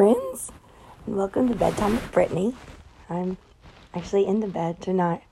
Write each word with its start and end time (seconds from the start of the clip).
friends, 0.00 0.50
and 1.04 1.14
welcome 1.14 1.46
to 1.46 1.54
Bedtime 1.54 1.92
with 1.92 2.10
Brittany. 2.10 2.54
I'm 3.10 3.36
actually 3.92 4.26
in 4.26 4.40
the 4.40 4.46
bed 4.46 4.80
tonight. 4.80 5.22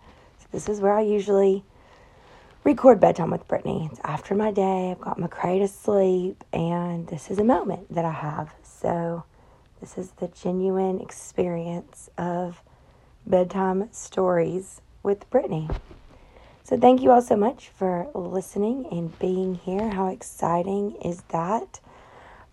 So 0.41 0.47
this 0.53 0.69
is 0.69 0.83
where 0.83 0.93
I 0.93 1.01
usually 1.01 1.65
record 2.65 3.01
Bedtime 3.01 3.31
with 3.31 3.49
Brittany. 3.49 3.89
It's 3.91 3.99
after 4.05 4.35
my 4.35 4.51
day, 4.51 4.91
I've 4.91 5.01
got 5.01 5.19
McCray 5.19 5.59
to 5.61 5.69
sleep, 5.69 6.45
and 6.53 7.07
this 7.07 7.31
is 7.31 7.39
a 7.39 7.45
moment 7.45 7.95
that 7.95 8.05
I 8.05 8.13
have. 8.13 8.53
So 8.63 9.25
this 9.81 9.97
is 9.97 10.11
the 10.11 10.29
genuine 10.29 11.01
experience 11.01 12.11
of 12.19 12.63
bedtime 13.27 13.89
stories 13.91 14.83
with 15.03 15.31
Brittany. 15.31 15.71
So 16.65 16.77
thank 16.79 17.01
you 17.01 17.11
all 17.11 17.23
so 17.23 17.37
much 17.37 17.69
for 17.69 18.07
listening 18.13 18.87
and 18.93 19.19
being 19.19 19.55
here. 19.55 19.89
How 19.89 20.09
exciting 20.09 20.97
is 20.97 21.23
that? 21.31 21.81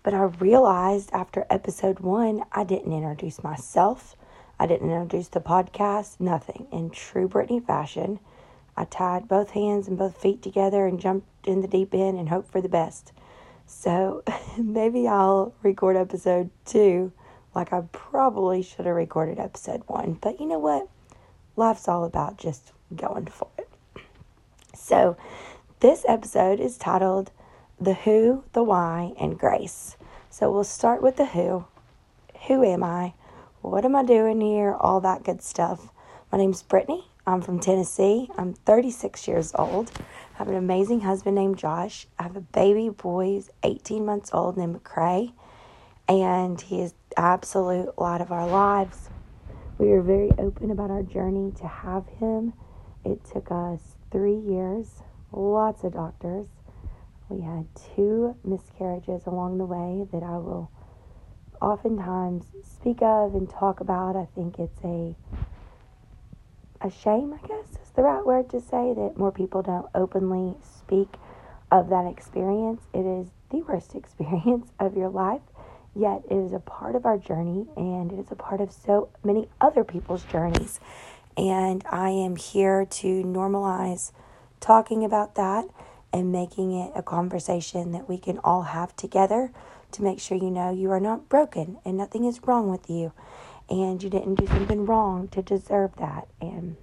But 0.06 0.14
I 0.14 0.22
realized 0.22 1.10
after 1.12 1.46
episode 1.50 1.98
one, 1.98 2.44
I 2.52 2.62
didn't 2.62 2.92
introduce 2.92 3.42
myself. 3.42 4.14
I 4.56 4.68
didn't 4.68 4.92
introduce 4.92 5.26
the 5.26 5.40
podcast, 5.40 6.20
nothing. 6.20 6.68
In 6.70 6.90
true 6.90 7.26
Brittany 7.26 7.58
fashion, 7.58 8.20
I 8.76 8.84
tied 8.84 9.26
both 9.26 9.50
hands 9.50 9.88
and 9.88 9.98
both 9.98 10.16
feet 10.16 10.42
together 10.42 10.86
and 10.86 11.00
jumped 11.00 11.26
in 11.44 11.60
the 11.60 11.66
deep 11.66 11.92
end 11.92 12.20
and 12.20 12.28
hoped 12.28 12.52
for 12.52 12.60
the 12.60 12.68
best. 12.68 13.10
So 13.66 14.22
maybe 14.56 15.08
I'll 15.08 15.52
record 15.64 15.96
episode 15.96 16.50
two 16.64 17.10
like 17.52 17.72
I 17.72 17.80
probably 17.90 18.62
should 18.62 18.86
have 18.86 18.94
recorded 18.94 19.40
episode 19.40 19.82
one. 19.88 20.18
But 20.22 20.38
you 20.38 20.46
know 20.46 20.60
what? 20.60 20.88
Life's 21.56 21.88
all 21.88 22.04
about 22.04 22.38
just 22.38 22.70
going 22.94 23.26
for 23.26 23.48
it. 23.58 23.68
So 24.72 25.16
this 25.80 26.04
episode 26.06 26.60
is 26.60 26.78
titled 26.78 27.32
the 27.80 27.94
who, 27.94 28.44
the 28.52 28.62
why, 28.62 29.12
and 29.20 29.38
grace. 29.38 29.95
So 30.38 30.50
we'll 30.50 30.64
start 30.64 31.00
with 31.00 31.16
the 31.16 31.24
who. 31.24 31.64
Who 32.46 32.62
am 32.62 32.84
I? 32.84 33.14
What 33.62 33.86
am 33.86 33.96
I 33.96 34.04
doing 34.04 34.42
here? 34.42 34.74
All 34.74 35.00
that 35.00 35.24
good 35.24 35.40
stuff. 35.40 35.90
My 36.30 36.36
name's 36.36 36.62
Brittany. 36.62 37.06
I'm 37.26 37.40
from 37.40 37.58
Tennessee. 37.58 38.28
I'm 38.36 38.52
36 38.52 39.26
years 39.26 39.52
old. 39.54 39.90
I 39.98 40.36
have 40.36 40.48
an 40.48 40.56
amazing 40.56 41.00
husband 41.00 41.36
named 41.36 41.56
Josh. 41.56 42.06
I 42.18 42.24
have 42.24 42.36
a 42.36 42.42
baby 42.42 42.90
boy 42.90 43.36
who's 43.36 43.48
18 43.62 44.04
months 44.04 44.28
old 44.34 44.58
named 44.58 44.84
McCray. 44.84 45.32
And 46.06 46.60
he 46.60 46.82
is 46.82 46.92
the 47.08 47.18
absolute 47.18 47.98
light 47.98 48.20
of 48.20 48.30
our 48.30 48.46
lives. 48.46 49.08
We 49.78 49.90
are 49.92 50.02
very 50.02 50.32
open 50.36 50.70
about 50.70 50.90
our 50.90 51.02
journey 51.02 51.50
to 51.60 51.66
have 51.66 52.06
him. 52.20 52.52
It 53.06 53.24
took 53.24 53.50
us 53.50 53.80
three 54.10 54.36
years, 54.36 55.00
lots 55.32 55.82
of 55.82 55.94
doctors, 55.94 56.48
we 57.28 57.42
had 57.42 57.66
two 57.94 58.36
miscarriages 58.44 59.26
along 59.26 59.58
the 59.58 59.64
way 59.64 60.06
that 60.12 60.22
I 60.22 60.38
will 60.38 60.70
oftentimes 61.60 62.44
speak 62.62 63.02
of 63.02 63.34
and 63.34 63.48
talk 63.48 63.80
about. 63.80 64.16
I 64.16 64.26
think 64.34 64.58
it's 64.58 64.84
a 64.84 65.14
a 66.82 66.90
shame, 66.90 67.32
I 67.32 67.46
guess 67.46 67.70
is 67.82 67.90
the 67.94 68.02
right 68.02 68.24
word 68.24 68.50
to 68.50 68.60
say 68.60 68.92
that 68.94 69.14
more 69.16 69.32
people 69.32 69.62
don't 69.62 69.88
openly 69.94 70.54
speak 70.62 71.08
of 71.70 71.88
that 71.88 72.06
experience. 72.06 72.82
It 72.92 73.06
is 73.06 73.28
the 73.50 73.62
worst 73.62 73.94
experience 73.94 74.70
of 74.78 74.96
your 74.96 75.08
life, 75.08 75.42
yet 75.94 76.22
it 76.30 76.36
is 76.36 76.52
a 76.52 76.58
part 76.60 76.94
of 76.94 77.06
our 77.06 77.18
journey 77.18 77.66
and 77.76 78.12
it 78.12 78.18
is 78.18 78.30
a 78.30 78.36
part 78.36 78.60
of 78.60 78.72
so 78.72 79.08
many 79.24 79.48
other 79.60 79.84
people's 79.84 80.24
journeys. 80.24 80.80
And 81.36 81.84
I 81.90 82.10
am 82.10 82.36
here 82.36 82.84
to 82.84 83.22
normalize 83.24 84.12
talking 84.60 85.04
about 85.04 85.34
that 85.34 85.66
and 86.16 86.32
making 86.32 86.72
it 86.72 86.90
a 86.94 87.02
conversation 87.02 87.92
that 87.92 88.08
we 88.08 88.16
can 88.16 88.38
all 88.38 88.62
have 88.62 88.96
together 88.96 89.52
to 89.92 90.02
make 90.02 90.18
sure 90.18 90.34
you 90.34 90.50
know 90.50 90.70
you 90.70 90.90
are 90.90 90.98
not 90.98 91.28
broken 91.28 91.76
and 91.84 91.94
nothing 91.94 92.24
is 92.24 92.40
wrong 92.46 92.70
with 92.70 92.88
you 92.88 93.12
and 93.68 94.02
you 94.02 94.08
didn't 94.08 94.36
do 94.36 94.46
something 94.46 94.86
wrong 94.86 95.28
to 95.28 95.42
deserve 95.42 95.94
that. 95.96 96.26
And 96.40 96.76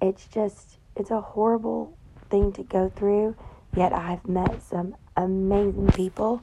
it's 0.00 0.28
just, 0.28 0.76
it's 0.94 1.10
a 1.10 1.20
horrible 1.20 1.96
thing 2.30 2.52
to 2.52 2.62
go 2.62 2.88
through. 2.94 3.34
Yet 3.74 3.92
I've 3.92 4.28
met 4.28 4.62
some 4.62 4.94
amazing 5.16 5.88
people 5.88 6.42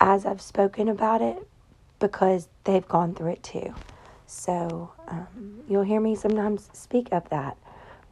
as 0.00 0.26
I've 0.26 0.42
spoken 0.42 0.86
about 0.86 1.22
it 1.22 1.48
because 1.98 2.48
they've 2.64 2.86
gone 2.86 3.14
through 3.14 3.32
it 3.32 3.42
too. 3.42 3.74
So 4.26 4.92
um, 5.08 5.60
you'll 5.66 5.82
hear 5.82 6.00
me 6.00 6.14
sometimes 6.14 6.68
speak 6.74 7.08
of 7.10 7.26
that 7.30 7.56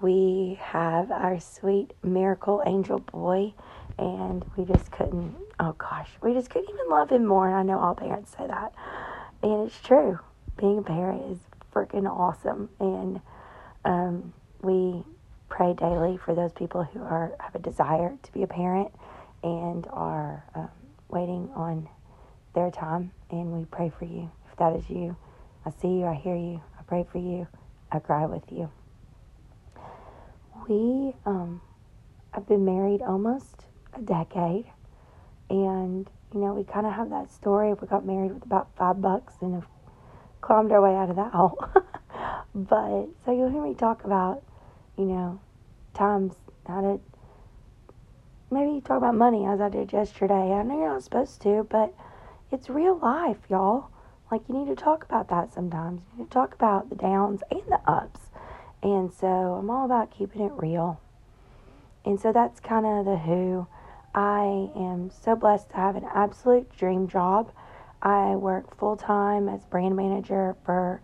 we 0.00 0.58
have 0.60 1.10
our 1.10 1.40
sweet 1.40 1.92
miracle 2.02 2.62
angel 2.66 3.00
boy, 3.00 3.52
and 3.98 4.44
we 4.56 4.64
just 4.64 4.92
couldn't, 4.92 5.34
oh 5.58 5.72
gosh, 5.72 6.08
we 6.22 6.32
just 6.32 6.50
couldn't 6.50 6.70
even 6.72 6.88
love 6.88 7.10
him 7.10 7.26
more. 7.26 7.48
And 7.48 7.56
I 7.56 7.62
know 7.62 7.80
all 7.80 7.94
parents 7.94 8.34
say 8.36 8.46
that. 8.46 8.72
And 9.42 9.66
it's 9.66 9.80
true. 9.80 10.18
Being 10.56 10.78
a 10.78 10.82
parent 10.82 11.32
is 11.32 11.38
freaking 11.74 12.08
awesome. 12.08 12.68
And 12.78 13.20
um, 13.84 14.32
we 14.62 15.02
pray 15.48 15.74
daily 15.74 16.16
for 16.16 16.34
those 16.34 16.52
people 16.52 16.84
who 16.84 17.00
are 17.00 17.32
have 17.40 17.54
a 17.54 17.58
desire 17.58 18.16
to 18.22 18.32
be 18.32 18.42
a 18.42 18.46
parent 18.46 18.92
and 19.42 19.86
are 19.90 20.44
um, 20.54 20.70
waiting 21.08 21.50
on 21.56 21.88
their 22.54 22.70
time. 22.70 23.10
And 23.30 23.52
we 23.52 23.64
pray 23.64 23.90
for 23.98 24.04
you. 24.04 24.30
If 24.50 24.58
that 24.58 24.76
is 24.76 24.88
you, 24.88 25.16
I 25.66 25.70
see 25.70 25.88
you, 25.88 26.04
I 26.04 26.14
hear 26.14 26.36
you, 26.36 26.60
I 26.78 26.82
pray 26.82 27.04
for 27.10 27.18
you, 27.18 27.48
I 27.90 27.98
cry 27.98 28.26
with 28.26 28.44
you 28.50 28.70
we 30.68 31.14
um, 31.24 31.60
have 32.32 32.46
been 32.46 32.64
married 32.64 33.02
almost 33.02 33.66
a 33.94 34.00
decade, 34.00 34.66
and 35.48 36.08
you 36.32 36.40
know 36.40 36.52
we 36.52 36.64
kind 36.64 36.86
of 36.86 36.92
have 36.92 37.10
that 37.10 37.32
story. 37.32 37.72
We 37.72 37.86
got 37.86 38.04
married 38.04 38.34
with 38.34 38.44
about 38.44 38.68
five 38.76 39.00
bucks 39.00 39.34
and 39.40 39.54
have 39.54 39.66
climbed 40.40 40.72
our 40.72 40.82
way 40.82 40.94
out 40.94 41.10
of 41.10 41.16
that 41.16 41.32
hole. 41.32 41.58
but 42.54 43.06
so 43.24 43.32
you'll 43.32 43.50
hear 43.50 43.62
me 43.62 43.74
talk 43.74 44.04
about, 44.04 44.42
you 44.96 45.04
know, 45.04 45.40
times 45.94 46.34
how 46.66 46.80
to 46.80 47.00
maybe 48.50 48.80
talk 48.80 48.98
about 48.98 49.14
money 49.14 49.46
as 49.46 49.60
I 49.60 49.68
did 49.68 49.92
yesterday. 49.92 50.52
I 50.52 50.62
know 50.62 50.78
you're 50.78 50.88
not 50.88 51.02
supposed 51.02 51.40
to, 51.42 51.66
but 51.68 51.94
it's 52.50 52.68
real 52.68 52.98
life, 52.98 53.38
y'all. 53.48 53.90
Like 54.30 54.42
you 54.48 54.54
need 54.54 54.68
to 54.68 54.76
talk 54.76 55.04
about 55.04 55.28
that 55.28 55.52
sometimes. 55.52 56.02
You 56.12 56.18
need 56.18 56.30
to 56.30 56.34
talk 56.34 56.54
about 56.54 56.90
the 56.90 56.96
downs 56.96 57.42
and 57.50 57.62
the 57.68 57.80
ups 57.86 58.27
and 58.82 59.12
so 59.12 59.26
I'm 59.26 59.70
all 59.70 59.84
about 59.84 60.10
keeping 60.10 60.42
it 60.42 60.52
real. 60.56 61.00
And 62.04 62.20
so 62.20 62.32
that's 62.32 62.60
kind 62.60 62.86
of 62.86 63.04
the 63.04 63.16
who. 63.16 63.66
I 64.14 64.70
am 64.74 65.10
so 65.10 65.36
blessed 65.36 65.70
to 65.70 65.76
have 65.76 65.96
an 65.96 66.06
absolute 66.14 66.74
dream 66.76 67.08
job. 67.08 67.52
I 68.00 68.36
work 68.36 68.76
full 68.76 68.96
time 68.96 69.48
as 69.48 69.64
brand 69.64 69.96
manager 69.96 70.56
for 70.64 71.00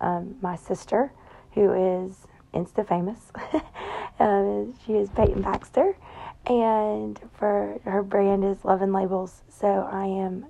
um, 0.00 0.36
my 0.40 0.56
sister, 0.56 1.12
who 1.52 1.72
is 1.72 2.26
Insta 2.54 2.86
famous. 2.86 3.32
um, 4.18 4.74
she 4.84 4.94
is 4.94 5.08
Peyton 5.10 5.42
Baxter, 5.42 5.96
and 6.46 7.18
for 7.34 7.80
her 7.84 8.02
brand 8.02 8.44
is 8.44 8.64
Love 8.64 8.82
and 8.82 8.92
Labels. 8.92 9.42
So 9.48 9.88
I 9.90 10.06
am 10.06 10.46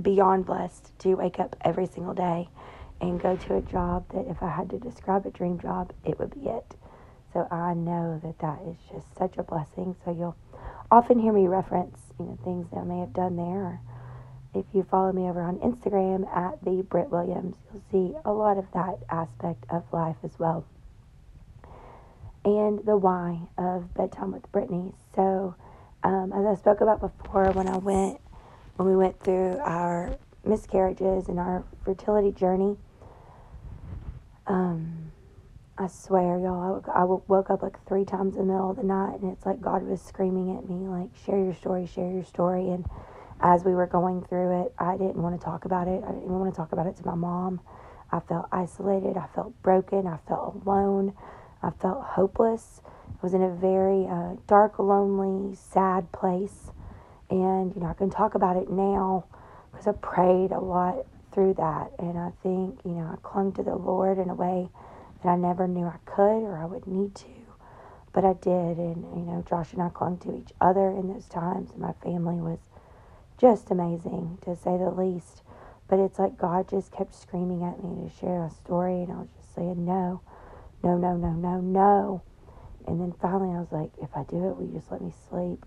beyond 0.00 0.46
blessed 0.46 0.98
to 1.00 1.14
wake 1.14 1.38
up 1.38 1.56
every 1.62 1.86
single 1.86 2.14
day 2.14 2.48
and 3.00 3.20
go 3.20 3.36
to 3.36 3.56
a 3.56 3.62
job 3.62 4.04
that 4.12 4.26
if 4.28 4.42
I 4.42 4.50
had 4.50 4.70
to 4.70 4.78
describe 4.78 5.26
a 5.26 5.30
dream 5.30 5.58
job, 5.58 5.92
it 6.04 6.18
would 6.18 6.34
be 6.34 6.48
it. 6.48 6.74
So 7.32 7.46
I 7.50 7.74
know 7.74 8.20
that 8.22 8.38
that 8.40 8.60
is 8.66 8.76
just 8.92 9.16
such 9.16 9.38
a 9.38 9.42
blessing. 9.42 9.96
So 10.04 10.10
you'll 10.10 10.36
often 10.90 11.18
hear 11.18 11.32
me 11.32 11.46
reference, 11.46 11.98
you 12.18 12.26
know, 12.26 12.38
things 12.44 12.66
that 12.70 12.80
I 12.80 12.84
may 12.84 13.00
have 13.00 13.12
done 13.12 13.36
there. 13.36 13.80
If 14.52 14.66
you 14.72 14.82
follow 14.82 15.12
me 15.12 15.22
over 15.22 15.40
on 15.40 15.58
Instagram 15.58 16.26
at 16.36 16.62
the 16.64 16.82
Britt 16.82 17.10
Williams, 17.10 17.56
you'll 17.72 17.82
see 17.90 18.16
a 18.24 18.32
lot 18.32 18.58
of 18.58 18.66
that 18.74 18.98
aspect 19.08 19.64
of 19.70 19.84
life 19.92 20.16
as 20.24 20.38
well. 20.38 20.64
And 22.44 22.84
the 22.84 22.96
why 22.96 23.42
of 23.56 23.94
bedtime 23.94 24.32
with 24.32 24.50
Brittany. 24.50 24.92
So, 25.14 25.54
um, 26.02 26.32
as 26.32 26.46
I 26.46 26.54
spoke 26.54 26.80
about 26.80 27.00
before, 27.00 27.52
when 27.52 27.68
I 27.68 27.76
went, 27.76 28.18
when 28.76 28.88
we 28.88 28.96
went 28.96 29.20
through 29.20 29.58
our 29.58 30.16
miscarriages 30.44 31.28
and 31.28 31.38
our 31.38 31.62
fertility 31.84 32.32
journey, 32.32 32.76
um, 34.50 35.12
I 35.78 35.86
swear, 35.86 36.40
y'all, 36.40 36.84
I, 36.92 37.04
woke 37.04 37.50
up 37.50 37.62
like 37.62 37.82
three 37.86 38.04
times 38.04 38.34
in 38.34 38.48
the 38.48 38.52
middle 38.52 38.70
of 38.70 38.76
the 38.76 38.82
night, 38.82 39.20
and 39.20 39.32
it's 39.32 39.46
like 39.46 39.60
God 39.60 39.86
was 39.86 40.02
screaming 40.02 40.58
at 40.58 40.68
me, 40.68 40.88
like, 40.88 41.08
share 41.24 41.38
your 41.38 41.54
story, 41.54 41.86
share 41.86 42.10
your 42.10 42.24
story. 42.24 42.68
And 42.68 42.84
as 43.40 43.64
we 43.64 43.72
were 43.72 43.86
going 43.86 44.22
through 44.24 44.64
it, 44.64 44.74
I 44.78 44.96
didn't 44.96 45.22
want 45.22 45.40
to 45.40 45.44
talk 45.44 45.64
about 45.64 45.86
it. 45.86 46.02
I 46.04 46.08
didn't 46.08 46.24
even 46.24 46.38
want 46.40 46.52
to 46.52 46.56
talk 46.56 46.72
about 46.72 46.86
it 46.88 46.96
to 46.96 47.06
my 47.06 47.14
mom. 47.14 47.60
I 48.10 48.18
felt 48.18 48.48
isolated. 48.50 49.16
I 49.16 49.28
felt 49.34 49.54
broken. 49.62 50.08
I 50.08 50.18
felt 50.26 50.60
alone. 50.66 51.14
I 51.62 51.70
felt 51.70 52.02
hopeless. 52.02 52.82
I 53.08 53.18
was 53.22 53.34
in 53.34 53.42
a 53.42 53.54
very 53.54 54.06
uh, 54.06 54.34
dark, 54.48 54.80
lonely, 54.80 55.54
sad 55.54 56.10
place. 56.10 56.72
And, 57.30 57.72
you 57.74 57.80
know, 57.80 57.86
I 57.86 57.94
can 57.94 58.10
talk 58.10 58.34
about 58.34 58.56
it 58.56 58.68
now 58.68 59.26
because 59.70 59.86
I 59.86 59.92
prayed 59.92 60.50
a 60.50 60.58
lot 60.58 61.06
through 61.32 61.54
that. 61.54 61.92
And 61.98 62.18
I 62.18 62.32
think, 62.42 62.80
you 62.84 62.92
know, 62.92 63.10
I 63.12 63.16
clung 63.22 63.52
to 63.54 63.62
the 63.62 63.76
Lord 63.76 64.18
in 64.18 64.30
a 64.30 64.34
way 64.34 64.70
that 65.24 65.30
I 65.30 65.36
never 65.36 65.68
knew 65.68 65.86
I 65.86 65.98
could 66.06 66.42
or 66.44 66.58
I 66.58 66.66
would 66.66 66.86
need 66.86 67.14
to. 67.16 67.26
But 68.12 68.24
I 68.24 68.34
did. 68.34 68.78
And, 68.78 69.04
you 69.16 69.24
know, 69.26 69.44
Josh 69.48 69.72
and 69.74 69.82
I 69.82 69.90
clung 69.90 70.18
to 70.20 70.36
each 70.36 70.52
other 70.60 70.90
in 70.90 71.08
those 71.12 71.28
times. 71.28 71.70
And 71.72 71.80
my 71.80 71.92
family 72.04 72.36
was 72.36 72.60
just 73.38 73.70
amazing, 73.70 74.38
to 74.42 74.56
say 74.56 74.78
the 74.78 74.90
least. 74.90 75.42
but 75.88 75.98
it's 75.98 76.18
like 76.18 76.38
God 76.38 76.68
just 76.70 76.92
kept 76.92 77.14
screaming 77.14 77.64
at 77.64 77.82
me 77.82 78.08
to 78.08 78.14
share 78.16 78.44
a 78.44 78.50
story, 78.50 79.02
and 79.02 79.12
I 79.12 79.16
was 79.16 79.30
just 79.36 79.54
saying, 79.54 79.84
no, 79.84 80.22
no, 80.82 80.96
no, 80.96 81.16
no, 81.16 81.30
no, 81.32 81.60
no. 81.60 82.22
And 82.86 83.00
then 83.00 83.14
finally, 83.20 83.54
I 83.56 83.60
was 83.60 83.72
like, 83.72 83.90
if 84.02 84.10
I 84.16 84.24
do 84.24 84.48
it, 84.48 84.56
will 84.56 84.66
you 84.66 84.74
just 84.74 84.90
let 84.92 85.02
me 85.02 85.12
sleep? 85.30 85.64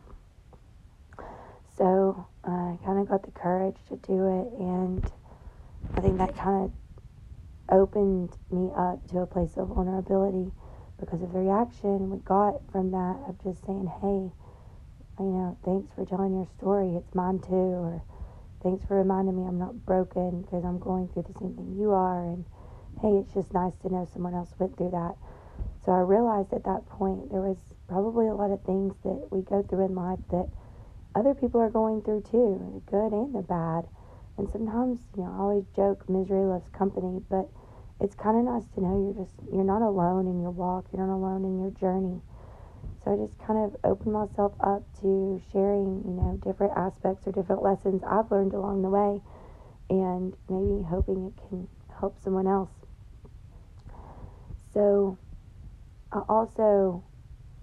So 1.77 2.27
I 2.43 2.77
kind 2.85 2.99
of 2.99 3.09
got 3.09 3.23
the 3.23 3.31
courage 3.31 3.77
to 3.89 3.97
do 3.97 4.27
it, 4.41 4.59
and 4.59 5.03
I 5.95 6.01
think 6.01 6.17
that 6.17 6.35
kind 6.35 6.65
of 6.65 6.71
opened 7.69 8.37
me 8.51 8.71
up 8.75 9.07
to 9.09 9.19
a 9.19 9.27
place 9.27 9.57
of 9.57 9.69
vulnerability 9.69 10.51
because 10.99 11.21
of 11.21 11.33
the 11.33 11.39
reaction 11.39 12.09
we 12.09 12.17
got 12.19 12.61
from 12.71 12.91
that 12.91 13.19
of 13.27 13.41
just 13.43 13.65
saying, 13.65 13.91
hey, 14.01 14.31
you 15.19 15.31
know, 15.31 15.57
thanks 15.63 15.93
for 15.93 16.05
telling 16.05 16.33
your 16.33 16.47
story. 16.57 16.95
It's 16.95 17.13
mine 17.13 17.39
too. 17.39 17.53
Or 17.53 18.03
thanks 18.63 18.83
for 18.85 18.97
reminding 18.97 19.35
me 19.35 19.43
I'm 19.47 19.59
not 19.59 19.85
broken 19.85 20.41
because 20.41 20.63
I'm 20.65 20.79
going 20.79 21.07
through 21.09 21.23
the 21.27 21.39
same 21.39 21.55
thing 21.55 21.75
you 21.77 21.91
are. 21.91 22.25
And 22.25 22.45
hey, 23.01 23.09
it's 23.21 23.33
just 23.33 23.53
nice 23.53 23.75
to 23.83 23.89
know 23.89 24.07
someone 24.11 24.33
else 24.33 24.53
went 24.57 24.77
through 24.77 24.91
that. 24.91 25.15
So 25.85 25.91
I 25.91 25.99
realized 25.99 26.53
at 26.53 26.63
that 26.63 26.87
point 26.87 27.31
there 27.31 27.41
was 27.41 27.57
probably 27.87 28.27
a 28.27 28.33
lot 28.33 28.51
of 28.51 28.63
things 28.63 28.95
that 29.03 29.27
we 29.31 29.41
go 29.41 29.61
through 29.61 29.85
in 29.85 29.95
life 29.95 30.19
that 30.31 30.49
other 31.13 31.33
people 31.35 31.61
are 31.61 31.69
going 31.69 32.01
through 32.01 32.23
too, 32.31 32.81
the 32.85 32.91
good 32.91 33.11
and 33.13 33.35
the 33.35 33.41
bad. 33.41 33.85
And 34.37 34.49
sometimes, 34.49 34.99
you 35.15 35.23
know, 35.23 35.31
I 35.31 35.39
always 35.39 35.65
joke 35.75 36.09
misery 36.09 36.45
loves 36.45 36.67
company, 36.69 37.21
but 37.29 37.49
it's 37.99 38.15
kind 38.15 38.37
of 38.37 38.45
nice 38.45 38.65
to 38.75 38.81
know 38.81 39.13
you're 39.13 39.25
just 39.25 39.35
you're 39.51 39.63
not 39.63 39.81
alone 39.81 40.27
in 40.27 40.41
your 40.41 40.51
walk, 40.51 40.85
you're 40.91 41.05
not 41.05 41.13
alone 41.13 41.45
in 41.45 41.59
your 41.59 41.71
journey. 41.71 42.21
So 43.03 43.13
I 43.13 43.15
just 43.17 43.37
kind 43.45 43.59
of 43.63 43.75
opened 43.83 44.13
myself 44.13 44.53
up 44.59 44.83
to 45.01 45.41
sharing, 45.51 46.03
you 46.05 46.13
know, 46.13 46.39
different 46.43 46.73
aspects 46.75 47.27
or 47.27 47.31
different 47.31 47.61
lessons 47.61 48.01
I've 48.03 48.31
learned 48.31 48.53
along 48.53 48.81
the 48.81 48.89
way 48.89 49.21
and 49.89 50.33
maybe 50.49 50.83
hoping 50.83 51.27
it 51.27 51.49
can 51.49 51.67
help 51.99 52.17
someone 52.23 52.47
else. 52.47 52.71
So 54.73 55.17
I 56.11 56.21
also 56.27 57.03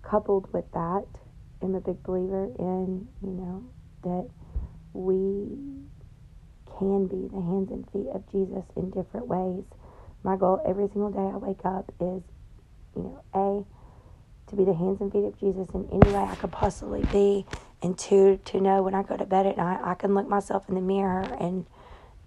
coupled 0.03 0.53
with 0.53 0.71
that 0.73 1.07
am 1.63 1.75
a 1.75 1.81
big 1.81 2.03
believer 2.03 2.51
in, 2.59 3.07
you 3.23 3.31
know, 3.31 3.65
that 4.03 4.29
we 4.93 5.57
can 6.81 7.07
be 7.07 7.29
the 7.29 7.41
hands 7.41 7.71
and 7.71 7.85
feet 7.93 8.09
of 8.15 8.25
Jesus 8.33 8.65
in 8.75 8.91
different 8.91 9.29
ways. 9.29 9.65
My 10.23 10.37
goal 10.37 10.63
every 10.67 10.89
single 10.89 11.11
day 11.11 11.21
I 11.21 11.37
wake 11.37 11.65
up 11.65 11.93
is, 12.01 12.23
you 12.97 13.03
know, 13.03 13.23
A, 13.35 14.51
to 14.51 14.57
be 14.57 14.65
the 14.65 14.75
hands 14.75 15.01
and 15.01 15.13
feet 15.13 15.25
of 15.25 15.39
Jesus 15.39 15.69
in 15.75 15.87
any 15.93 16.11
way 16.11 16.25
I 16.25 16.35
could 16.37 16.53
possibly 16.53 17.05
be, 17.13 17.45
and 17.83 17.99
two, 17.99 18.41
to 18.47 18.61
know 18.61 18.83
when 18.83 18.95
I 18.95 19.03
go 19.03 19.17
to 19.17 19.27
bed 19.27 19.47
at 19.47 19.59
night, 19.59 19.81
I 19.85 19.95
can 19.95 20.15
look 20.15 20.27
myself 20.29 20.69
in 20.69 20.75
the 20.75 20.81
mirror 20.81 21.23
and 21.39 21.67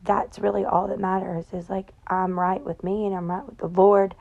that's 0.03 0.37
really 0.37 0.65
all 0.65 0.87
that 0.87 0.99
matters 0.99 1.45
is 1.53 1.69
like 1.69 1.93
I'm 2.07 2.37
right 2.39 2.63
with 2.63 2.83
me 2.83 3.05
and 3.05 3.15
I'm 3.15 3.29
right 3.29 3.45
with 3.45 3.57
the 3.57 3.67
Lord. 3.67 4.13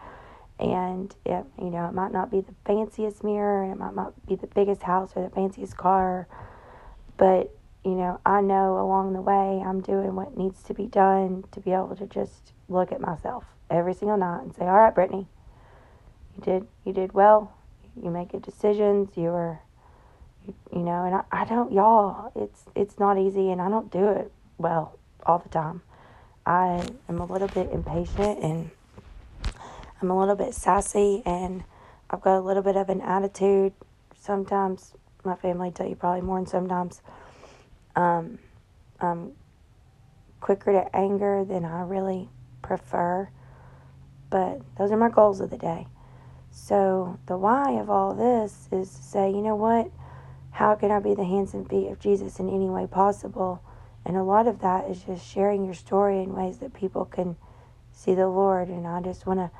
And 0.58 1.14
it, 1.26 1.44
you 1.58 1.70
know, 1.70 1.87
it 1.88 1.94
might 1.94 2.12
not 2.12 2.31
be 2.31 2.40
the 2.40 2.55
fanciest 2.64 3.25
mirror 3.25 3.64
and 3.64 3.73
it 3.73 3.78
might 3.78 3.94
not 3.94 4.14
be 4.26 4.37
the 4.37 4.46
biggest 4.46 4.82
house 4.82 5.12
or 5.17 5.25
the 5.25 5.35
fanciest 5.35 5.76
car, 5.76 6.28
but 7.17 7.55
you 7.84 7.93
know, 7.93 8.20
I 8.25 8.40
know 8.40 8.79
along 8.79 9.12
the 9.12 9.20
way 9.20 9.62
I'm 9.64 9.81
doing 9.81 10.14
what 10.14 10.37
needs 10.37 10.62
to 10.64 10.75
be 10.75 10.87
done 10.87 11.44
to 11.52 11.61
be 11.61 11.73
able 11.73 11.96
to 11.96 12.06
just 12.06 12.52
look 12.69 12.93
at 12.93 13.00
myself 13.00 13.44
every 13.70 13.94
single 13.94 14.17
night 14.17 14.43
and 14.43 14.55
say, 14.55 14.64
"All 14.64 14.76
right, 14.76 14.94
Brittany, 14.94 15.26
you 16.37 16.43
did 16.44 16.67
you 16.84 16.93
did 16.93 17.12
well. 17.12 17.52
You 18.00 18.11
make 18.11 18.32
good 18.32 18.43
decisions. 18.43 19.17
You 19.17 19.31
were, 19.31 19.58
you, 20.46 20.55
you 20.73 20.81
know." 20.81 21.05
And 21.05 21.14
I, 21.17 21.23
I 21.32 21.44
don't, 21.44 21.73
y'all. 21.73 22.31
It's 22.37 22.64
it's 22.76 22.99
not 23.00 23.19
easy, 23.19 23.50
and 23.50 23.61
I 23.61 23.69
don't 23.69 23.90
do 23.90 24.08
it 24.08 24.31
well 24.58 24.96
all 25.26 25.38
the 25.38 25.49
time. 25.49 25.82
I 26.46 26.88
am 27.08 27.20
a 27.20 27.26
little 27.26 27.49
bit 27.49 27.70
impatient, 27.73 28.38
and 28.43 28.70
I'm 30.00 30.11
a 30.11 30.19
little 30.19 30.37
bit 30.37 30.55
sassy, 30.55 31.23
and 31.26 31.64
I've 32.11 32.20
got 32.20 32.38
a 32.38 32.40
little 32.40 32.62
bit 32.62 32.76
of 32.76 32.88
an 32.88 33.00
attitude. 33.00 33.73
Sometimes 34.20 34.93
my 35.25 35.35
family 35.35 35.73
tell 35.73 35.88
you 35.88 35.96
probably 35.96 36.20
more 36.20 36.38
than 36.38 36.46
sometimes 36.46 37.00
um, 37.97 38.39
I'm 39.00 39.33
quicker 40.41 40.73
to 40.73 40.97
anger 40.97 41.44
than 41.44 41.65
I 41.65 41.83
really 41.83 42.29
prefer. 42.62 43.29
But 44.31 44.61
those 44.77 44.91
are 44.91 44.97
my 44.97 45.11
goals 45.11 45.41
of 45.41 45.50
the 45.50 45.59
day. 45.59 45.87
So, 46.50 47.19
the 47.27 47.39
why 47.39 47.73
of 47.73 47.89
all 47.89 48.15
this 48.15 48.69
is 48.71 48.94
to 48.94 49.03
say, 49.03 49.31
you 49.31 49.41
know 49.41 49.56
what? 49.56 49.91
How 50.50 50.75
can 50.75 50.91
I 50.91 51.00
be 51.00 51.15
the 51.15 51.25
hands 51.25 51.55
and 51.55 51.69
feet 51.69 51.89
of 51.89 51.99
Jesus 51.99 52.39
in 52.39 52.49
any 52.49 52.69
way 52.69 52.87
possible? 52.87 53.62
And 54.05 54.17
a 54.17 54.23
lot 54.23 54.47
of 54.47 54.61
that 54.61 54.88
is 54.91 55.03
just 55.03 55.27
sharing 55.27 55.65
your 55.65 55.75
story 55.75 56.23
in 56.23 56.35
ways 56.35 56.59
that 56.59 56.75
people 56.75 57.06
can 57.06 57.37
see 57.91 58.15
the 58.15 58.29
Lord. 58.29 58.69
And 58.69 58.87
I 58.87 59.00
just 59.00 59.27
want 59.27 59.41
to 59.41 59.50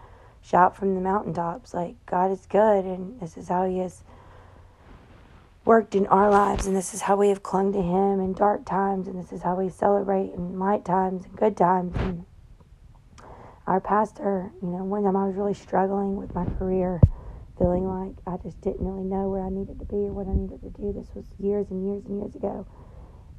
shout 0.43 0.77
from 0.77 0.95
the 0.95 1.01
mountaintops 1.01 1.73
like, 1.73 1.95
God 2.05 2.31
is 2.31 2.47
good, 2.47 2.85
and 2.85 3.19
this 3.21 3.37
is 3.37 3.49
how 3.49 3.67
He 3.67 3.81
is 3.81 4.03
worked 5.65 5.95
in 5.95 6.07
our 6.07 6.31
lives, 6.31 6.67
and 6.67 6.77
this 6.77 6.93
is 6.93 7.03
how 7.03 7.17
we 7.17 7.29
have 7.29 7.43
clung 7.43 7.73
to 7.73 7.81
Him 7.81 8.21
in 8.21 8.33
dark 8.33 8.65
times, 8.65 9.07
and 9.07 9.19
this 9.19 9.33
is 9.33 9.43
how 9.43 9.55
we 9.55 9.69
celebrate 9.69 10.33
in 10.33 10.59
light 10.59 10.85
times 10.85 11.25
and 11.25 11.37
good 11.37 11.57
times. 11.57 11.95
And 11.97 12.25
our 13.67 13.81
pastor, 13.81 14.51
you 14.61 14.69
know, 14.69 14.85
one 14.85 15.05
time 15.05 15.17
I 15.17 15.27
was 15.27 15.37
really 15.37 15.55
struggling 15.55 16.17
with 16.17 16.35
my 16.35 16.45
career, 16.45 17.01
feeling 17.59 17.87
like 17.87 18.17
I 18.27 18.43
just 18.43 18.61
didn't 18.61 18.85
really 18.85 19.05
know 19.05 19.29
where 19.29 19.45
I 19.45 19.51
needed 19.51 19.79
to 19.79 19.85
be 19.85 19.97
or 19.97 20.13
what 20.13 20.27
I 20.27 20.35
needed 20.35 20.63
to 20.63 20.71
do. 20.71 20.93
This 20.93 21.09
was 21.15 21.27
years 21.39 21.67
and 21.71 21.87
years 21.87 22.05
and 22.07 22.19
years 22.19 22.35
ago, 22.35 22.67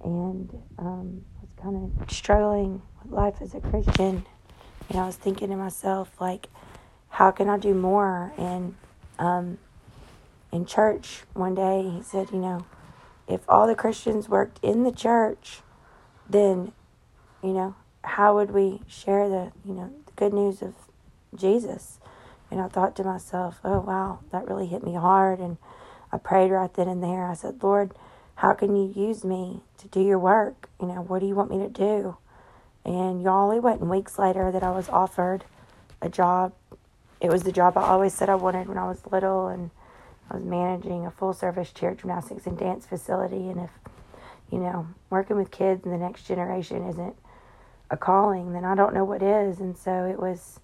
and 0.01 0.49
um, 0.79 1.25
I 1.37 1.41
was 1.41 1.51
kind 1.61 1.75
of 1.99 2.11
struggling 2.11 2.81
with 3.01 3.11
life 3.11 3.35
as 3.41 3.53
a 3.53 3.59
Christian. 3.59 4.25
And 4.89 4.99
I 4.99 5.05
was 5.05 5.15
thinking 5.15 5.49
to 5.49 5.55
myself, 5.55 6.09
like, 6.19 6.47
how 7.09 7.31
can 7.31 7.49
I 7.49 7.57
do 7.57 7.73
more? 7.73 8.33
And 8.37 8.75
um, 9.17 9.57
in 10.53 10.65
church 10.67 11.23
one 11.33 11.55
day, 11.55 11.89
he 11.89 12.03
said, 12.03 12.29
you 12.31 12.37
know, 12.37 12.65
if 13.27 13.41
all 13.49 13.65
the 13.65 13.75
Christians 13.75 14.29
worked 14.29 14.59
in 14.63 14.83
the 14.83 14.91
church, 14.91 15.61
then, 16.29 16.71
you 17.41 17.53
know, 17.53 17.75
how 18.03 18.35
would 18.35 18.51
we 18.51 18.81
share 18.87 19.27
the, 19.27 19.51
you 19.65 19.73
know, 19.73 19.91
the 20.05 20.11
good 20.11 20.31
news 20.31 20.61
of 20.61 20.75
Jesus? 21.35 21.99
And 22.51 22.61
I 22.61 22.67
thought 22.67 22.95
to 22.97 23.03
myself, 23.03 23.59
oh, 23.63 23.79
wow, 23.79 24.19
that 24.31 24.47
really 24.47 24.67
hit 24.67 24.83
me 24.83 24.93
hard. 24.93 25.39
And 25.39 25.57
I 26.11 26.19
prayed 26.19 26.51
right 26.51 26.71
then 26.71 26.87
and 26.87 27.01
there. 27.01 27.25
I 27.25 27.33
said, 27.33 27.63
Lord, 27.63 27.95
how 28.35 28.53
can 28.53 28.75
you 28.75 28.93
use 28.95 29.23
me 29.23 29.61
to 29.79 29.87
do 29.87 30.01
your 30.01 30.19
work? 30.19 30.69
You 30.79 30.87
know, 30.87 31.01
what 31.01 31.19
do 31.19 31.25
you 31.25 31.33
want 31.33 31.49
me 31.49 31.57
to 31.59 31.69
do? 31.69 32.17
And 32.85 33.23
y'all, 33.23 33.51
it 33.51 33.63
wasn't 33.63 33.89
weeks 33.89 34.19
later 34.19 34.51
that 34.51 34.61
I 34.61 34.69
was 34.69 34.87
offered 34.89 35.45
a 35.99 36.09
job. 36.09 36.53
It 37.19 37.29
was 37.29 37.41
the 37.41 37.51
job 37.51 37.75
I 37.75 37.87
always 37.87 38.13
said 38.13 38.29
I 38.29 38.35
wanted 38.35 38.67
when 38.67 38.77
I 38.77 38.87
was 38.87 39.01
little. 39.09 39.47
And 39.47 39.71
I 40.33 40.37
was 40.37 40.45
managing 40.45 41.05
a 41.05 41.11
full 41.11 41.33
service 41.33 41.71
cheer 41.71 41.93
gymnastics 41.93 42.47
and 42.47 42.57
dance 42.57 42.87
facility. 42.87 43.49
And 43.49 43.61
if, 43.61 43.69
you 44.51 44.57
know, 44.57 44.87
working 45.11 45.37
with 45.37 45.51
kids 45.51 45.85
and 45.85 45.93
the 45.93 45.97
next 45.97 46.23
generation 46.23 46.87
isn't 46.89 47.15
a 47.91 47.97
calling, 47.97 48.53
then 48.53 48.65
I 48.65 48.73
don't 48.73 48.95
know 48.95 49.05
what 49.05 49.21
is. 49.21 49.59
And 49.59 49.77
so 49.77 50.05
it 50.05 50.19
was, 50.19 50.59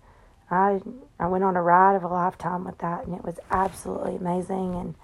I, 0.50 0.82
I 1.20 1.28
went 1.28 1.44
on 1.44 1.56
a 1.56 1.62
ride 1.62 1.96
of 1.96 2.04
a 2.04 2.08
lifetime 2.08 2.64
with 2.64 2.80
that, 2.80 3.06
and 3.06 3.16
it 3.16 3.24
was 3.24 3.40
absolutely 3.52 4.16
amazing. 4.16 4.74
And 4.74 4.96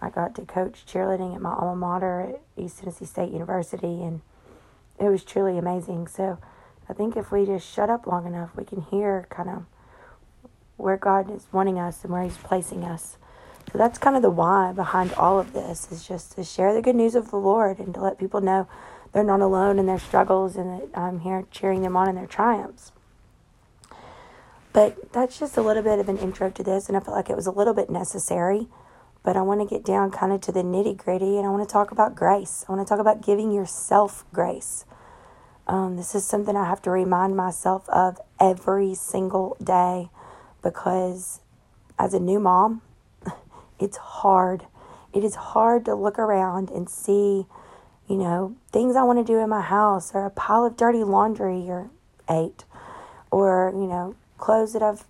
I 0.00 0.10
got 0.10 0.34
to 0.34 0.42
coach 0.42 0.84
cheerleading 0.84 1.36
at 1.36 1.40
my 1.40 1.52
alma 1.52 1.76
mater 1.76 2.20
at 2.22 2.40
East 2.56 2.80
Tennessee 2.80 3.04
State 3.04 3.30
University, 3.30 4.02
and 4.02 4.20
it 4.98 5.10
was 5.10 5.22
truly 5.22 5.58
amazing. 5.58 6.08
So 6.08 6.38
I 6.88 6.92
think 6.92 7.16
if 7.16 7.30
we 7.30 7.46
just 7.46 7.72
shut 7.72 7.88
up 7.88 8.08
long 8.08 8.26
enough, 8.26 8.50
we 8.56 8.64
can 8.64 8.82
hear 8.82 9.28
kind 9.30 9.48
of 9.48 9.64
where 10.76 10.96
God 10.96 11.30
is 11.30 11.46
wanting 11.52 11.78
us 11.78 12.02
and 12.02 12.12
where 12.12 12.24
He's 12.24 12.36
placing 12.36 12.82
us. 12.82 13.16
So 13.72 13.78
that's 13.78 13.98
kind 13.98 14.16
of 14.16 14.22
the 14.22 14.30
why 14.30 14.72
behind 14.72 15.14
all 15.14 15.40
of 15.40 15.54
this 15.54 15.90
is 15.90 16.06
just 16.06 16.32
to 16.32 16.44
share 16.44 16.74
the 16.74 16.82
good 16.82 16.94
news 16.94 17.14
of 17.14 17.30
the 17.30 17.38
Lord 17.38 17.78
and 17.78 17.94
to 17.94 18.02
let 18.02 18.18
people 18.18 18.42
know 18.42 18.68
they're 19.12 19.24
not 19.24 19.40
alone 19.40 19.78
in 19.78 19.86
their 19.86 19.98
struggles 19.98 20.56
and 20.56 20.78
that 20.78 20.98
I'm 20.98 21.20
here 21.20 21.46
cheering 21.50 21.80
them 21.80 21.96
on 21.96 22.08
in 22.08 22.14
their 22.14 22.26
triumphs. 22.26 22.92
But 24.74 25.12
that's 25.12 25.38
just 25.38 25.56
a 25.56 25.62
little 25.62 25.82
bit 25.82 25.98
of 25.98 26.08
an 26.08 26.18
intro 26.18 26.50
to 26.50 26.62
this, 26.62 26.88
and 26.88 26.96
I 26.96 27.00
felt 27.00 27.16
like 27.16 27.28
it 27.28 27.36
was 27.36 27.46
a 27.46 27.50
little 27.50 27.74
bit 27.74 27.90
necessary. 27.90 28.68
But 29.22 29.36
I 29.36 29.42
want 29.42 29.60
to 29.60 29.66
get 29.66 29.84
down 29.84 30.10
kind 30.10 30.32
of 30.32 30.40
to 30.42 30.52
the 30.52 30.62
nitty 30.62 30.96
gritty, 30.96 31.36
and 31.36 31.46
I 31.46 31.50
want 31.50 31.66
to 31.66 31.72
talk 31.72 31.90
about 31.90 32.14
grace. 32.14 32.64
I 32.68 32.72
want 32.72 32.86
to 32.86 32.90
talk 32.90 33.00
about 33.00 33.24
giving 33.24 33.52
yourself 33.52 34.24
grace. 34.32 34.84
Um, 35.66 35.96
this 35.96 36.14
is 36.14 36.24
something 36.24 36.56
I 36.56 36.64
have 36.64 36.82
to 36.82 36.90
remind 36.90 37.36
myself 37.36 37.88
of 37.90 38.18
every 38.40 38.94
single 38.94 39.56
day 39.62 40.10
because 40.62 41.40
as 41.98 42.14
a 42.14 42.20
new 42.20 42.40
mom, 42.40 42.82
it's 43.82 43.96
hard. 43.96 44.66
It 45.12 45.24
is 45.24 45.34
hard 45.34 45.84
to 45.86 45.94
look 45.94 46.18
around 46.18 46.70
and 46.70 46.88
see, 46.88 47.46
you 48.08 48.16
know, 48.16 48.56
things 48.70 48.96
I 48.96 49.02
want 49.02 49.18
to 49.18 49.24
do 49.24 49.38
in 49.38 49.48
my 49.48 49.60
house 49.60 50.12
or 50.14 50.24
a 50.24 50.30
pile 50.30 50.64
of 50.64 50.76
dirty 50.76 51.04
laundry 51.04 51.68
or 51.68 51.90
eight 52.30 52.64
or, 53.30 53.72
you 53.74 53.86
know, 53.86 54.14
clothes 54.38 54.72
that 54.72 54.82
I've 54.82 55.04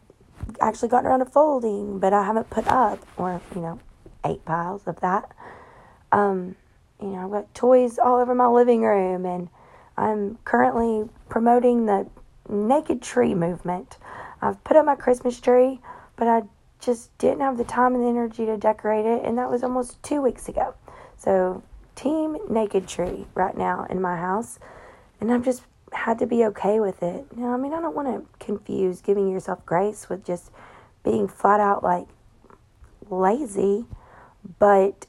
actually 0.60 0.88
gotten 0.88 1.06
around 1.06 1.20
to 1.20 1.26
folding 1.26 1.98
but 1.98 2.12
I 2.12 2.24
haven't 2.24 2.50
put 2.50 2.66
up 2.66 2.98
or, 3.16 3.40
you 3.54 3.60
know, 3.60 3.78
eight 4.24 4.44
piles 4.44 4.82
of 4.86 5.00
that. 5.00 5.30
Um, 6.10 6.56
you 7.00 7.08
know, 7.08 7.24
I've 7.24 7.30
got 7.30 7.54
toys 7.54 7.98
all 7.98 8.18
over 8.18 8.34
my 8.34 8.46
living 8.46 8.82
room 8.82 9.26
and 9.26 9.48
I'm 9.96 10.38
currently 10.44 11.08
promoting 11.28 11.86
the 11.86 12.08
naked 12.48 13.02
tree 13.02 13.34
movement. 13.34 13.98
I've 14.40 14.62
put 14.64 14.76
up 14.76 14.86
my 14.86 14.96
Christmas 14.96 15.40
tree, 15.40 15.80
but 16.16 16.26
I 16.26 16.42
just 16.82 17.16
didn't 17.18 17.40
have 17.40 17.56
the 17.56 17.64
time 17.64 17.94
and 17.94 18.02
the 18.02 18.08
energy 18.08 18.44
to 18.46 18.56
decorate 18.56 19.06
it, 19.06 19.24
and 19.24 19.38
that 19.38 19.50
was 19.50 19.62
almost 19.62 20.02
two 20.02 20.20
weeks 20.20 20.48
ago. 20.48 20.74
So, 21.16 21.62
team 21.94 22.36
naked 22.48 22.88
tree 22.88 23.26
right 23.34 23.56
now 23.56 23.86
in 23.88 24.00
my 24.00 24.16
house, 24.16 24.58
and 25.20 25.32
I've 25.32 25.44
just 25.44 25.62
had 25.92 26.18
to 26.18 26.26
be 26.26 26.44
okay 26.46 26.80
with 26.80 27.02
it. 27.02 27.36
Know, 27.36 27.52
I 27.52 27.56
mean, 27.56 27.72
I 27.72 27.80
don't 27.80 27.94
want 27.94 28.08
to 28.08 28.44
confuse 28.44 29.00
giving 29.00 29.30
yourself 29.30 29.64
grace 29.64 30.08
with 30.08 30.24
just 30.24 30.50
being 31.04 31.28
flat 31.28 31.60
out 31.60 31.84
like 31.84 32.06
lazy, 33.10 33.86
but 34.58 35.06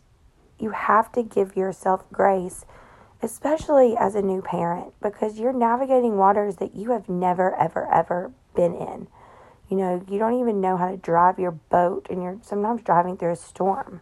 you 0.59 0.71
have 0.71 1.11
to 1.13 1.23
give 1.23 1.55
yourself 1.55 2.03
grace, 2.11 2.65
especially 3.21 3.95
as 3.97 4.15
a 4.15 4.21
new 4.21 4.41
parent, 4.41 4.93
because 5.01 5.39
you're 5.39 5.53
navigating 5.53 6.17
waters 6.17 6.57
that 6.57 6.75
you 6.75 6.91
have 6.91 7.09
never, 7.09 7.55
ever, 7.55 7.91
ever 7.91 8.31
been 8.55 8.75
in. 8.75 9.07
You 9.73 9.79
know, 9.79 10.05
you 10.07 10.19
don't 10.19 10.39
even 10.39 10.61
know 10.61 10.77
how 10.77 10.91
to 10.91 10.97
drive 10.97 11.39
your 11.39 11.49
boat, 11.49 12.05
and 12.07 12.21
you're 12.21 12.37
sometimes 12.43 12.83
driving 12.83 13.17
through 13.17 13.31
a 13.31 13.35
storm. 13.35 14.01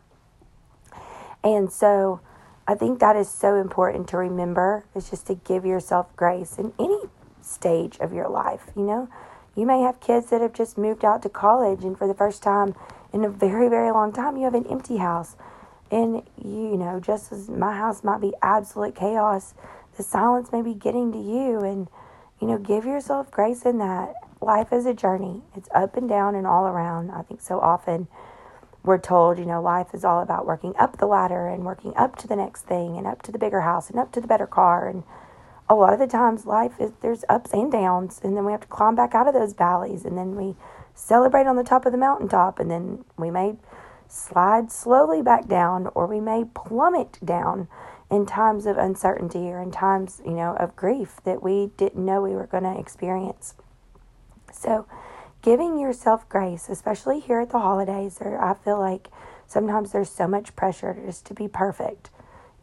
And 1.46 1.72
so, 1.72 2.20
I 2.68 2.75
think 2.75 3.00
that 3.00 3.16
is 3.16 3.30
so 3.30 3.56
important 3.56 4.10
to 4.10 4.18
remember 4.18 4.84
is 4.94 5.10
just 5.10 5.28
to 5.28 5.36
give 5.36 5.66
yourself 5.66 6.13
grace 6.18 6.58
in 6.58 6.74
any 6.78 7.00
stage 7.42 7.98
of 8.01 8.12
your 8.12 8.28
life. 8.28 8.63
You 8.75 8.82
know, 8.82 9.10
you 9.56 9.66
may 9.66 9.80
have 9.80 10.01
kids 10.01 10.30
that 10.32 10.42
have 10.42 10.51
just 10.51 10.78
moved 10.78 11.06
out 11.06 11.24
to 11.24 11.30
college, 11.30 11.86
and 11.86 11.98
for 11.98 12.06
the 12.06 12.16
first 12.16 12.44
time 12.44 12.75
in 13.13 13.24
a 13.24 13.30
very, 13.30 13.70
very 13.70 13.92
long 13.92 14.12
time, 14.12 14.36
you 14.36 14.44
have 14.44 14.56
an 14.56 14.68
empty 14.68 14.98
house. 14.98 15.38
And 15.90 16.24
you 16.38 16.75
know, 16.75 17.00
just 17.00 17.32
as 17.32 17.48
my 17.48 17.78
house 17.78 18.04
might 18.04 18.20
be 18.20 18.34
absolute 18.42 18.94
chaos, 18.94 19.54
the 19.96 20.04
silence 20.04 20.51
may 20.51 20.63
be 20.63 20.74
getting 20.74 21.13
to 21.13 21.18
you. 21.18 21.62
And, 21.62 21.88
you 22.42 22.48
know, 22.48 22.58
give 22.58 22.84
yourself 22.84 23.32
grace 23.32 23.63
in 23.66 23.78
that. 23.78 24.16
Life 24.41 24.74
is 24.74 24.88
a 24.88 24.93
journey, 24.93 25.43
it's 25.55 25.69
up 25.74 25.95
and 25.95 26.10
down 26.10 26.33
and 26.33 26.48
all 26.48 26.65
around. 26.65 27.12
I 27.12 27.21
think 27.21 27.41
so 27.41 27.60
often 27.60 28.07
we're 28.83 28.98
told, 28.98 29.38
you 29.38 29.45
know, 29.45 29.62
life 29.62 29.93
is 29.93 30.03
all 30.03 30.21
about 30.21 30.48
working 30.48 30.74
up 30.79 30.98
the 30.98 31.05
ladder 31.05 31.48
and 31.48 31.63
working 31.63 31.93
up 31.95 32.15
to 32.17 32.27
the 32.27 32.36
next 32.36 32.63
thing 32.63 32.98
and 32.98 33.05
up 33.05 33.21
to 33.21 33.31
the 33.31 33.38
bigger 33.38 33.62
house 33.62 33.91
and 33.91 34.00
up 34.00 34.12
to 34.13 34.19
the 34.19 34.27
better 34.27 34.48
car. 34.48 34.89
And 34.89 35.03
a 35.69 35.75
lot 35.75 35.93
of 35.93 36.00
the 36.00 36.07
times, 36.07 36.48
life 36.48 36.74
is 36.79 36.91
there's 37.01 37.24
ups 37.29 37.53
and 37.53 37.71
downs, 37.71 38.19
and 38.24 38.36
then 38.36 38.43
we 38.43 38.51
have 38.51 38.62
to 38.62 38.67
climb 38.67 38.95
back 38.95 39.13
out 39.13 39.27
of 39.27 39.36
those 39.36 39.53
valleys, 39.53 40.05
and 40.05 40.17
then 40.17 40.36
we 40.36 40.55
celebrate 40.95 41.45
on 41.45 41.55
the 41.55 41.63
top 41.63 41.86
of 41.86 41.91
the 41.91 41.98
mountaintop, 41.98 42.60
and 42.60 42.71
then 42.71 43.05
we 43.17 43.29
may 43.29 43.55
slide 44.07 44.71
slowly 44.71 45.21
back 45.21 45.48
down, 45.48 45.88
or 45.93 46.07
we 46.07 46.19
may 46.19 46.45
plummet 46.45 47.19
down 47.24 47.67
in 48.10 48.25
times 48.25 48.65
of 48.65 48.77
uncertainty 48.77 49.50
or 49.51 49.62
in 49.62 49.71
times, 49.71 50.19
you 50.25 50.33
know, 50.33 50.55
of 50.57 50.75
grief 50.75 51.21
that 51.24 51.41
we 51.41 51.67
didn't 51.77 52.03
know 52.03 52.21
we 52.21 52.36
were 52.36 52.48
going 52.48 52.63
to 52.63 52.77
experience. 52.77 53.53
So, 54.53 54.86
giving 55.41 55.79
yourself 55.79 56.27
grace, 56.29 56.70
especially 56.70 57.20
here 57.20 57.41
at 57.41 57.50
the 57.50 57.60
holidays, 57.60 58.17
or 58.22 58.39
I 58.39 58.53
feel 58.53 58.79
like 58.79 59.10
sometimes 59.48 59.91
there's 59.91 60.10
so 60.10 60.27
much 60.27 60.55
pressure 60.55 60.96
just 61.05 61.25
to 61.27 61.34
be 61.34 61.48
perfect. 61.48 62.10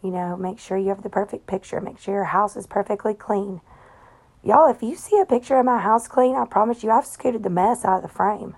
You 0.02 0.11
know, 0.11 0.37
make 0.37 0.59
sure 0.59 0.76
you 0.78 0.90
have 0.90 1.02
the 1.02 1.11
perfect 1.11 1.47
picture, 1.47 1.80
make 1.80 1.99
sure 1.99 2.14
your 2.14 2.25
house 2.25 2.57
is 2.57 2.66
perfectly 2.66 3.14
clean. 3.14 3.61
Y'all, 4.45 4.71
if 4.71 4.83
you 4.83 4.95
see 4.95 5.18
a 5.18 5.26
picture 5.26 5.59
of 5.59 5.66
my 5.66 5.80
house 5.80 6.07
clean, 6.07 6.37
I 6.37 6.45
promise 6.45 6.85
you 6.85 6.90
I've 6.90 7.07
scooted 7.07 7.42
the 7.42 7.50
mess 7.50 7.85
out 7.85 7.97
of 7.97 8.02
the 8.02 8.09
frame. 8.09 8.57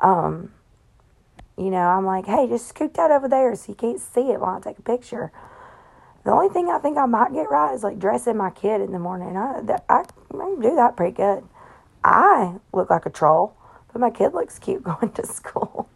Um, 0.00 0.52
you 1.56 1.70
know, 1.70 1.78
I'm 1.78 2.04
like, 2.04 2.26
hey, 2.26 2.46
just 2.48 2.68
scoot 2.68 2.94
that 2.94 3.10
over 3.10 3.28
there 3.28 3.54
so 3.54 3.72
you 3.72 3.76
can't 3.76 4.00
see 4.00 4.30
it 4.30 4.40
while 4.40 4.56
I 4.56 4.60
take 4.60 4.78
a 4.78 4.82
picture. 4.82 5.32
The 6.24 6.30
only 6.30 6.48
thing 6.48 6.68
I 6.68 6.78
think 6.78 6.98
I 6.98 7.06
might 7.06 7.32
get 7.32 7.50
right 7.50 7.74
is 7.74 7.82
like 7.82 7.98
dressing 7.98 8.36
my 8.36 8.50
kid 8.50 8.80
in 8.80 8.92
the 8.92 8.98
morning. 8.98 9.36
I, 9.36 9.60
I, 9.88 10.04
I 10.34 10.56
do 10.60 10.74
that 10.74 10.96
pretty 10.96 11.14
good. 11.14 11.44
I 12.04 12.56
look 12.72 12.90
like 12.90 13.06
a 13.06 13.10
troll, 13.10 13.56
but 13.92 14.00
my 14.00 14.10
kid 14.10 14.34
looks 14.34 14.58
cute 14.58 14.84
going 14.84 15.10
to 15.12 15.26
school. 15.26 15.88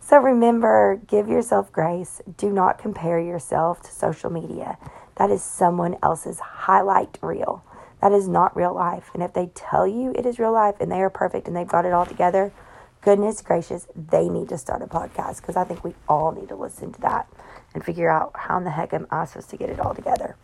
So 0.00 0.18
remember, 0.18 1.00
give 1.06 1.28
yourself 1.28 1.72
grace. 1.72 2.22
Do 2.36 2.52
not 2.52 2.78
compare 2.78 3.18
yourself 3.18 3.82
to 3.82 3.90
social 3.90 4.30
media. 4.30 4.78
That 5.16 5.30
is 5.30 5.42
someone 5.42 5.96
else's 6.02 6.38
highlight 6.38 7.18
reel. 7.20 7.64
That 8.00 8.12
is 8.12 8.28
not 8.28 8.56
real 8.56 8.74
life. 8.74 9.10
And 9.14 9.22
if 9.22 9.32
they 9.32 9.50
tell 9.54 9.86
you 9.86 10.12
it 10.14 10.24
is 10.24 10.38
real 10.38 10.52
life 10.52 10.76
and 10.78 10.92
they 10.92 11.00
are 11.00 11.10
perfect 11.10 11.48
and 11.48 11.56
they've 11.56 11.66
got 11.66 11.84
it 11.84 11.92
all 11.92 12.06
together, 12.06 12.52
goodness 13.00 13.42
gracious, 13.42 13.88
they 13.96 14.28
need 14.28 14.48
to 14.50 14.58
start 14.58 14.82
a 14.82 14.86
podcast 14.86 15.40
because 15.40 15.56
I 15.56 15.64
think 15.64 15.82
we 15.82 15.94
all 16.08 16.32
need 16.32 16.50
to 16.50 16.56
listen 16.56 16.92
to 16.92 17.00
that 17.00 17.28
and 17.74 17.84
figure 17.84 18.10
out 18.10 18.32
how 18.34 18.58
in 18.58 18.64
the 18.64 18.70
heck 18.70 18.92
am 18.92 19.06
I 19.10 19.24
supposed 19.24 19.50
to 19.50 19.56
get 19.56 19.70
it 19.70 19.80
all 19.80 19.94
together. 19.94 20.36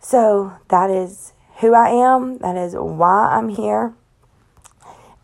So 0.00 0.52
that 0.68 0.88
is 0.88 1.32
who 1.60 1.74
I 1.74 1.88
am, 1.88 2.38
that 2.38 2.56
is 2.56 2.74
why 2.74 3.28
I'm 3.30 3.48
here, 3.48 3.94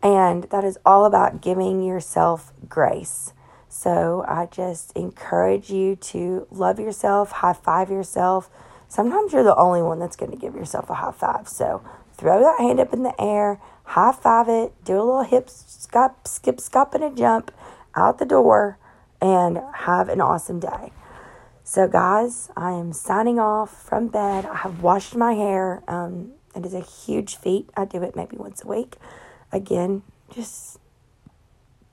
and 0.02 0.44
that 0.44 0.64
is 0.64 0.78
all 0.84 1.04
about 1.04 1.40
giving 1.40 1.82
yourself 1.82 2.52
grace. 2.68 3.32
So 3.68 4.24
I 4.28 4.46
just 4.46 4.92
encourage 4.96 5.70
you 5.70 5.96
to 5.96 6.46
love 6.50 6.78
yourself, 6.78 7.30
high 7.30 7.52
five 7.52 7.90
yourself. 7.90 8.50
Sometimes 8.88 9.32
you're 9.32 9.42
the 9.42 9.56
only 9.56 9.82
one 9.82 9.98
that's 9.98 10.16
going 10.16 10.30
to 10.30 10.36
give 10.36 10.54
yourself 10.54 10.90
a 10.90 10.94
high 10.94 11.12
five. 11.12 11.48
So 11.48 11.82
throw 12.14 12.40
that 12.40 12.58
hand 12.58 12.80
up 12.80 12.92
in 12.92 13.02
the 13.02 13.18
air, 13.20 13.60
high 13.84 14.12
five 14.12 14.48
it, 14.48 14.72
do 14.84 14.94
a 14.94 15.04
little 15.04 15.22
hip 15.24 15.48
skip, 15.48 16.26
skip, 16.26 16.60
skip, 16.60 16.94
and 16.94 17.04
a 17.04 17.10
jump 17.10 17.50
out 17.94 18.18
the 18.18 18.26
door, 18.26 18.78
and 19.20 19.60
have 19.74 20.08
an 20.08 20.20
awesome 20.20 20.60
day. 20.60 20.92
So, 21.64 21.86
guys, 21.86 22.50
I 22.56 22.72
am 22.72 22.92
signing 22.92 23.38
off 23.38 23.84
from 23.84 24.08
bed. 24.08 24.44
I 24.46 24.56
have 24.56 24.82
washed 24.82 25.14
my 25.14 25.34
hair. 25.34 25.82
Um, 25.86 26.32
it 26.56 26.66
is 26.66 26.74
a 26.74 26.80
huge 26.80 27.36
feat. 27.36 27.70
I 27.76 27.84
do 27.84 28.02
it 28.02 28.16
maybe 28.16 28.36
once 28.36 28.64
a 28.64 28.66
week. 28.66 28.96
Again, 29.52 30.02
just 30.34 30.78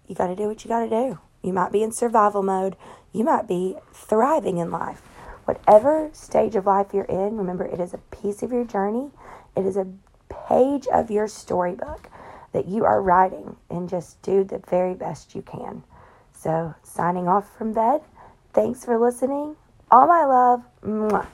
you 0.07 0.15
got 0.15 0.27
to 0.27 0.35
do 0.35 0.47
what 0.47 0.63
you 0.63 0.69
got 0.69 0.85
to 0.85 0.89
do. 0.89 1.19
You 1.43 1.53
might 1.53 1.71
be 1.71 1.83
in 1.83 1.91
survival 1.91 2.41
mode. 2.41 2.77
You 3.13 3.23
might 3.23 3.47
be 3.47 3.75
thriving 3.93 4.57
in 4.57 4.71
life. 4.71 5.01
Whatever 5.45 6.09
stage 6.13 6.55
of 6.55 6.65
life 6.65 6.87
you're 6.91 7.05
in, 7.05 7.37
remember 7.37 7.63
it 7.63 7.79
is 7.79 7.93
a 7.93 7.99
piece 7.99 8.41
of 8.41 8.51
your 8.51 8.65
journey. 8.65 9.11
It 9.55 9.67
is 9.67 9.77
a 9.77 9.87
page 10.47 10.87
of 10.87 11.11
your 11.11 11.27
storybook 11.27 12.09
that 12.53 12.67
you 12.67 12.85
are 12.85 13.01
writing, 13.01 13.55
and 13.69 13.87
just 13.87 14.19
do 14.23 14.43
the 14.43 14.57
very 14.67 14.95
best 14.95 15.35
you 15.35 15.43
can. 15.43 15.83
So, 16.33 16.73
signing 16.81 17.27
off 17.27 17.55
from 17.55 17.73
bed. 17.73 18.01
Thanks 18.53 18.85
for 18.85 18.97
listening. 18.99 19.55
All 19.91 20.07
my 20.07 20.25
love. 20.25 20.63
Mwah. 20.83 21.27